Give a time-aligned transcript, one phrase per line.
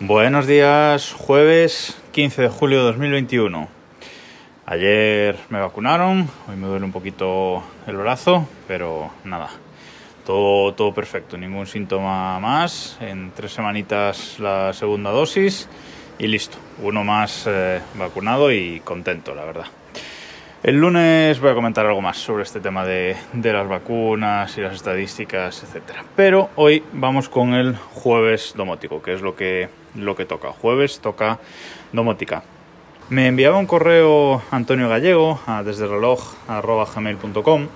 [0.00, 3.68] Buenos días, jueves 15 de julio de 2021.
[4.66, 9.50] Ayer me vacunaron, hoy me duele un poquito el brazo, pero nada,
[10.26, 12.98] todo, todo perfecto, ningún síntoma más.
[13.00, 15.68] En tres semanitas la segunda dosis
[16.18, 19.66] y listo, uno más eh, vacunado y contento, la verdad.
[20.64, 24.74] El lunes voy a comentar algo más sobre este tema de, las vacunas y las
[24.74, 26.02] estadísticas, etcétera.
[26.16, 30.52] Pero hoy vamos con el jueves domótico, que es lo que, lo que toca.
[30.52, 31.38] Jueves toca
[31.92, 32.44] domótica.
[33.10, 37.66] Me enviaba un correo Antonio Gallego a desde reloj.gmail.com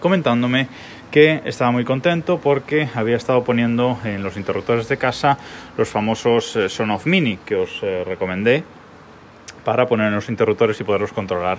[0.00, 0.66] comentándome
[1.12, 5.38] que estaba muy contento porque había estado poniendo en los interruptores de casa
[5.76, 8.64] los famosos eh, Sonoff Mini que os eh, recomendé
[9.64, 11.58] para poner los interruptores y poderlos controlar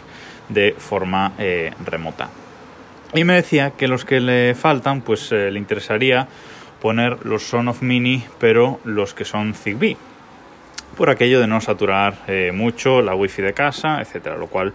[0.50, 2.30] de forma eh, remota.
[3.14, 6.28] Y me decía que los que le faltan, pues eh, le interesaría
[6.82, 9.98] poner los Son of Mini, pero los que son Zigbee.
[10.98, 14.74] Por aquello de no saturar eh, mucho la wifi de casa, etcétera, lo cual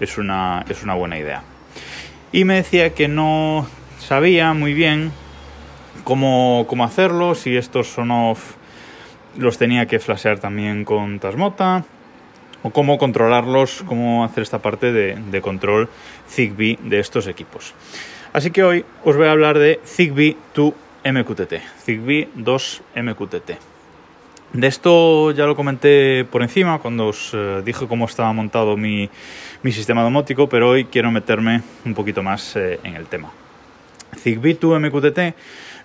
[0.00, 1.42] es una, es una buena idea.
[2.32, 3.66] Y me decía que no
[3.98, 5.12] sabía muy bien
[6.04, 8.54] cómo, cómo hacerlo, si estos son off
[9.38, 11.84] los tenía que flashear también con Tasmota,
[12.72, 15.88] cómo controlarlos, cómo hacer esta parte de, control
[16.28, 17.74] Zigbee de estos equipos.
[18.32, 23.50] Así que hoy os voy a hablar de Zigbee 2 MQTT, Zigbee 2 MQTT.
[24.52, 29.10] De esto ya lo comenté por encima cuando os eh, dije cómo estaba montado mi,
[29.64, 33.32] sistema domótico, pero hoy quiero meterme un poquito más eh, en el tema.
[34.16, 35.18] Zigbee 2 MQTT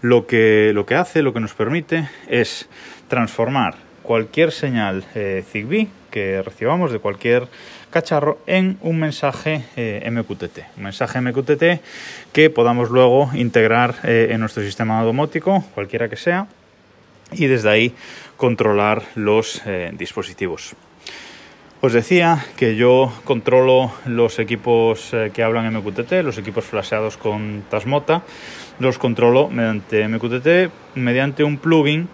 [0.01, 2.69] lo que, lo que hace, lo que nos permite es
[3.07, 7.47] transformar cualquier señal eh, Zigbee que recibamos de cualquier
[7.89, 10.77] cacharro en un mensaje eh, MQTT.
[10.77, 11.81] Un mensaje MQTT
[12.31, 16.47] que podamos luego integrar eh, en nuestro sistema domótico, cualquiera que sea,
[17.31, 17.93] y desde ahí
[18.37, 20.75] controlar los eh, dispositivos.
[21.83, 28.21] Os decía que yo controlo los equipos que hablan MQTT, los equipos flasheados con Tasmota,
[28.77, 32.07] los controlo mediante MQTT, mediante un plugin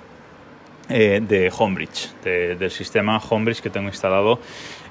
[0.90, 4.40] eh, de Homebridge, del sistema Homebridge que tengo instalado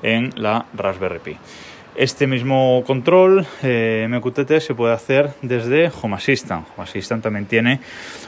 [0.02, 1.38] en la Raspberry Pi.
[1.96, 6.66] Este mismo control eh, MQTT se puede hacer desde Home Assistant.
[6.76, 7.80] Home Assistant también tiene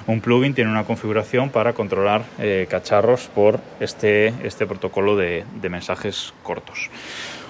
[0.06, 5.68] un plugin, tiene una configuración para controlar eh, cacharros por este, este protocolo de, de
[5.68, 6.88] mensajes cortos.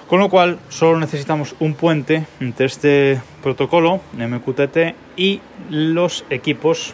[0.09, 6.93] Con lo cual solo necesitamos un puente entre este protocolo MQTT y los equipos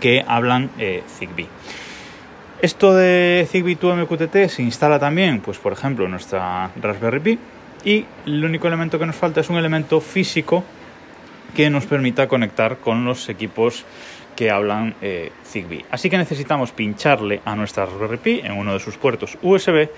[0.00, 0.70] que hablan
[1.18, 1.48] Zigbee.
[2.62, 7.38] Esto de Zigbee 2 MQTT se instala también, pues por ejemplo, en nuestra Raspberry Pi
[7.84, 10.62] y el único elemento que nos falta es un elemento físico
[11.56, 13.84] que nos permita conectar con los equipos
[14.36, 15.84] que hablan eh, Zigbee.
[15.90, 19.88] Así que necesitamos pincharle a nuestra Raspberry Pi en uno de sus puertos USB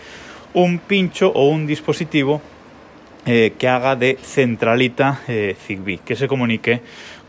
[0.55, 2.41] un pincho o un dispositivo
[3.27, 6.81] eh, que haga de centralita eh, Zigbee, que se comunique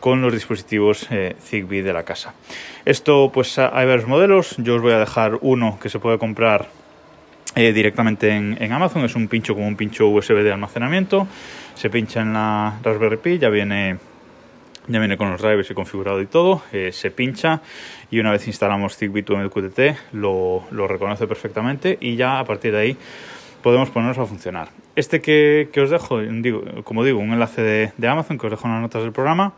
[0.06, 2.36] con los dispositivos eh, Zigbee de la casa.
[2.86, 6.68] Esto pues hay varios modelos, yo os voy a dejar uno que se puede comprar
[7.56, 11.28] eh, directamente en, Amazon, es un pincho como un pincho USB de almacenamiento,
[11.74, 13.98] se pincha en la Raspberry Pi, ya viene
[14.88, 17.64] ya viene con los drivers y configurado y todo, eh, se pincha
[18.12, 22.74] y una vez instalamos Zigbee 2 MQTT lo, lo reconoce perfectamente y ya a partir
[22.74, 22.98] de ahí
[23.64, 24.70] podemos ponernos a funcionar.
[24.96, 28.68] Este que, os dejo, digo, como digo, un enlace de, de Amazon que os dejo
[28.68, 29.56] en las notas del programa,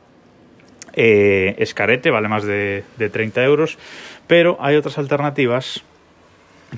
[1.00, 3.78] eh, es vale más de, 30 euros,
[4.26, 5.84] pero hay otras alternativas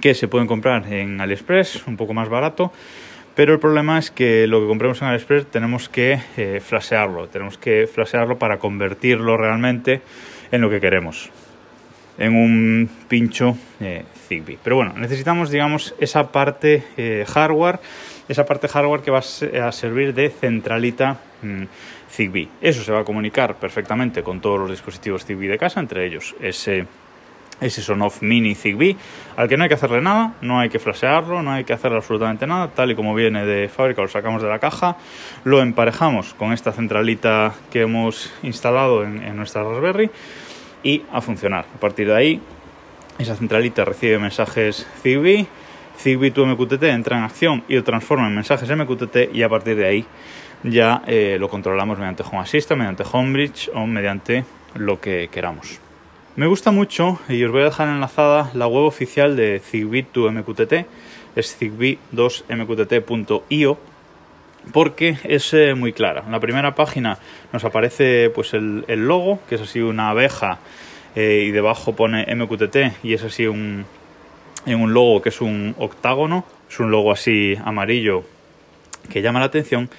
[0.01, 2.73] que se pueden comprar en AliExpress, un poco más barato,
[3.33, 7.57] pero el problema es que lo que compremos en AliExpress tenemos que eh, flashearlo, tenemos
[7.57, 10.01] que flashearlo para convertirlo realmente
[10.51, 11.31] en lo que queremos,
[12.17, 14.59] en un pincho eh, Zigbee.
[14.61, 17.79] Pero bueno, necesitamos, digamos, esa parte eh, hardware,
[18.27, 21.63] esa parte hardware que va a servir de centralita mm,
[22.09, 22.49] Zigbee.
[22.61, 26.35] Eso se va a comunicar perfectamente con todos los dispositivos Zigbee de casa, entre ellos
[26.39, 26.85] ese,
[27.61, 28.95] ese Sonoff Mini Zigbee,
[29.37, 31.97] al que no hay que hacerle nada, no hay que flashearlo, no hay que hacerle
[31.97, 34.97] absolutamente nada, tal y como viene de fábrica, lo sacamos de la caja,
[35.43, 40.09] lo emparejamos con esta centralita que hemos instalado en, nuestra Raspberry
[40.83, 41.65] y a funcionar.
[41.75, 42.41] A partir de ahí,
[43.17, 45.47] esa centralita recibe mensajes Zigbee,
[45.99, 49.75] Zigbee to MQTT entra en acción y lo transforma en mensajes MQTT y a partir
[49.75, 50.05] de ahí
[50.63, 54.43] ya eh, lo controlamos mediante Home Assistant, mediante Homebridge o mediante
[54.75, 55.79] lo que queramos.
[56.35, 60.33] Me gusta mucho y os voy a dejar enlazada la web oficial de Zigbee 2
[60.33, 60.73] MQTT,
[61.35, 63.77] es zigbee2mqtt.io
[64.71, 66.23] porque es eh, muy clara.
[66.25, 67.17] En la primera página
[67.51, 70.59] nos aparece pues el, logo, que es así una abeja
[71.15, 73.85] eh, y debajo pone MQTT y es así un,
[74.65, 78.23] en un logo que es un octágono, es un logo así amarillo
[79.09, 79.89] que llama la atención.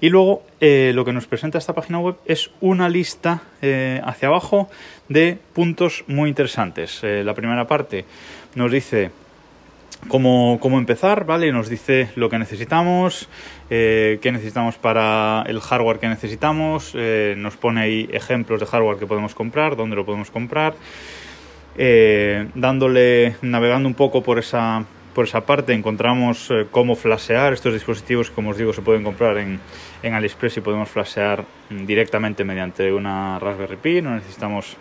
[0.00, 4.28] Y luego eh, lo que nos presenta esta página web es una lista eh, hacia
[4.28, 4.68] abajo
[5.08, 7.00] de puntos muy interesantes.
[7.02, 8.04] Eh, la primera parte
[8.54, 9.10] nos dice
[10.08, 11.50] cómo, cómo, empezar, ¿vale?
[11.52, 13.28] Nos dice lo que necesitamos,
[13.68, 19.34] qué necesitamos para el hardware que necesitamos, nos pone ahí ejemplos de hardware que podemos
[19.34, 20.74] comprar, dónde lo podemos comprar,
[22.54, 24.86] dándole, navegando un poco por esa
[25.18, 29.36] por esa parte encontramos eh, cómo flashear estos dispositivos, como os digo, se pueden comprar
[29.38, 29.58] en,
[30.04, 34.76] en AliExpress y podemos flashear directamente mediante una Raspberry Pi, no necesitamos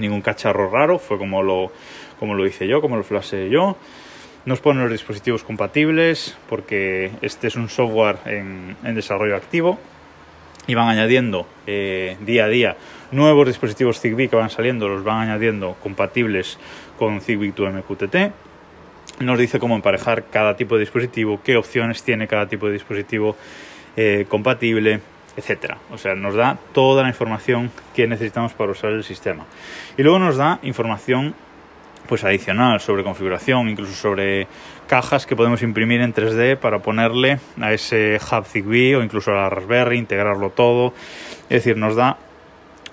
[0.00, 1.70] ningún cacharro raro, fue como lo,
[2.18, 3.76] como lo hice yo, como lo flasheé yo.
[4.44, 9.78] Nos ponen los dispositivos compatibles porque este es un software en, desarrollo activo.
[10.66, 12.76] Y van añadiendo eh, día a día
[13.12, 16.58] nuevos dispositivos Zigbee que van saliendo, los van añadiendo compatibles
[16.98, 18.32] con Zigbee 2MQTT
[19.20, 23.36] nos dice cómo emparejar cada tipo de dispositivo, qué opciones tiene cada tipo de dispositivo
[23.96, 25.00] eh, compatible,
[25.36, 25.78] etcétera.
[25.90, 29.44] O sea, nos da toda la información que necesitamos para usar el sistema.
[29.96, 31.34] Y luego nos da información
[32.06, 34.46] pues adicional sobre configuración, incluso sobre
[34.86, 39.34] cajas que podemos imprimir en 3D para ponerle a ese hub Zigbee o incluso a
[39.34, 40.92] la Raspberry, integrarlo todo.
[41.44, 42.18] Es decir, nos da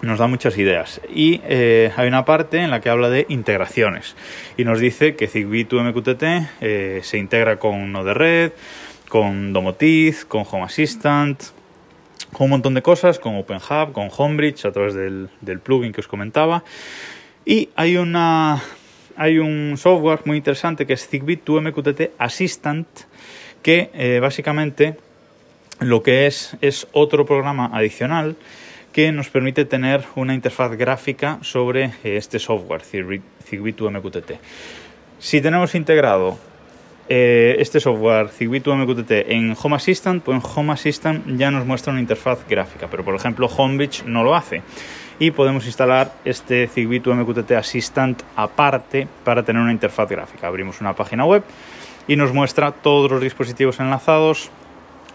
[0.02, 1.02] nos da muchas ideas.
[1.14, 4.16] Y eh, hay una parte en la que habla de integraciones
[4.58, 8.52] y nos dice que Zigbee 2MQTT eh, se integra con Node-RED,
[9.10, 11.44] con Domotiz, con Home Assistant,
[12.34, 15.30] con un montón de cosas, con OpenHub, con Homebridge a través del,
[15.64, 16.64] plugin que os comentaba.
[17.46, 18.62] Y hay una
[19.18, 22.88] hay un software muy interesante que es Zigbee 2MQTT Assistant
[23.62, 24.96] que eh, básicamente
[25.80, 28.38] lo que es es otro programa adicional
[28.92, 34.38] que nos permite tener una interfaz gráfica sobre eh, este software, Zigbee 2MQTT.
[35.20, 36.38] Si tenemos integrado
[37.08, 41.92] eh, este software Zigbee 2MQTT en Home Assistant, pues en Home Assistant ya nos muestra
[41.92, 44.62] una interfaz gráfica, pero por ejemplo Homebridge no lo hace.
[45.20, 50.48] Y podemos instalar este Zigbee 2MQTT Assistant aparte para tener una interfaz gráfica.
[50.48, 51.44] Abrimos una página web
[52.08, 54.50] y nos muestra todos los dispositivos enlazados,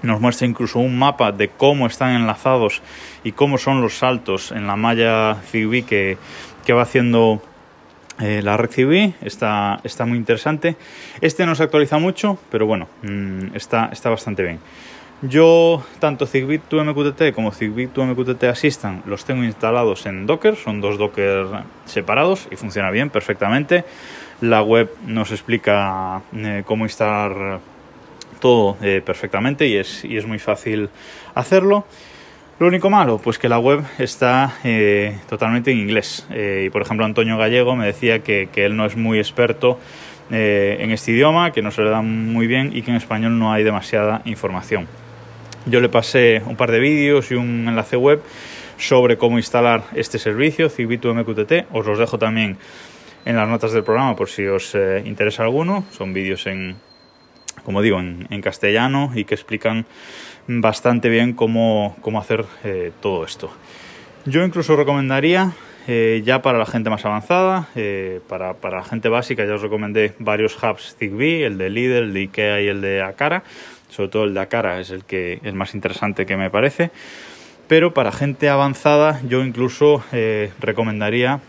[0.03, 2.83] nos muestra incluso un mapa de cómo están enlazados
[3.25, 6.19] y cómo son los saltos en la malla Zigbee que,
[6.65, 7.43] que va haciendo
[8.21, 9.13] eh, la red.
[9.23, 10.77] Está, está muy interesante.
[11.21, 14.59] Este no se actualiza mucho, pero bueno, mm, está, está bastante bien.
[15.23, 20.99] Yo, tanto Zigbee 2MQTT como Zigbee 2MQTT Assistant los tengo instalados en Docker, son dos
[20.99, 21.47] Docker
[21.87, 23.85] separados y funciona bien, perfectamente.
[24.43, 27.61] La web nos explica eh, cómo instalar
[28.41, 30.89] todo eh, perfectamente y es, y es muy fácil
[31.35, 31.87] hacerlo.
[32.59, 36.27] Lo único malo, pues que la web está eh, totalmente en inglés.
[36.31, 39.79] Eh, y por ejemplo, Antonio Gallego me decía que, que él no es muy experto
[40.29, 43.53] en este idioma, que no se le da muy bien y que en español no
[43.53, 44.89] hay demasiada información.
[45.67, 48.21] Yo le pasé un par de vídeos y un enlace web
[48.77, 51.73] sobre cómo instalar este servicio, Zigbee MQTT.
[51.73, 52.57] Os los dejo también
[53.25, 55.85] en las notas del programa por si os interesa alguno.
[55.93, 56.75] Son vídeos en,
[57.67, 59.87] como digo, en, castellano y que explican
[60.47, 63.51] bastante bien cómo, hacer eh, todo esto.
[64.25, 65.51] Yo incluso recomendaría,
[65.89, 70.15] eh, ya para la gente más avanzada, eh, para, la gente básica, ya os recomendé
[70.21, 73.43] varios hubs Zigbee, el de Lidl, el de Ikea y el de Akara.
[73.89, 76.93] Sobre todo el de Akara es el que es más interesante que me parece.
[77.67, 80.05] Pero para gente avanzada, yo incluso
[80.61, 81.41] recomendaría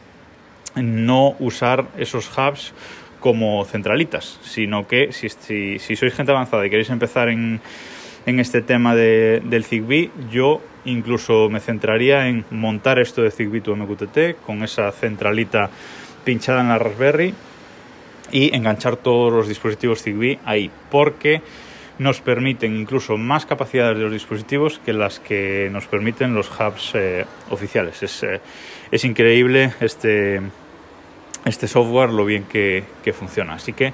[0.74, 2.74] no usar esos hubs
[3.20, 7.60] como centralitas, sino que si, si, sois gente avanzada y queréis empezar en,
[8.26, 13.62] en este tema de, del Zigbee, yo incluso me centraría en montar esto de Zigbee
[13.62, 15.70] to MQTT con esa centralita
[16.24, 17.34] pinchada en la Raspberry
[18.32, 21.42] y enganchar todos los dispositivos Zigbee ahí, porque
[22.00, 26.92] nos permiten incluso más capacidades de los dispositivos que las que nos permiten los hubs
[26.94, 28.04] eh, oficiales.
[28.04, 28.40] Es, eh,
[28.92, 30.42] es increíble este,
[31.48, 33.54] este software lo bien que, funciona.
[33.54, 33.94] Así que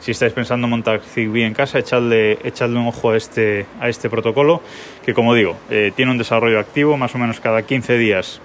[0.00, 4.08] si estáis pensando montar Zigbee en casa, echadle, echadle un ojo a este, a este
[4.08, 4.62] protocolo,
[5.04, 8.40] que como digo, eh, tiene un desarrollo activo, más o menos cada 15 días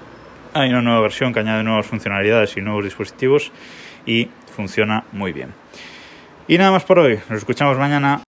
[0.53, 3.51] hay una nueva versión que añade nuevas funcionalidades y nuevos dispositivos
[4.05, 5.53] y funciona muy bien.
[6.47, 8.26] Y nada más por hoy, nos escuchamos mañana.